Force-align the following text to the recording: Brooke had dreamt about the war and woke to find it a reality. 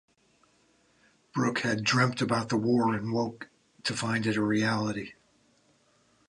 Brooke 1.31 1.59
had 1.59 1.83
dreamt 1.83 2.23
about 2.23 2.49
the 2.49 2.57
war 2.57 2.91
and 2.95 3.13
woke 3.13 3.49
to 3.83 3.95
find 3.95 4.25
it 4.25 4.35
a 4.35 4.41
reality. 4.41 5.13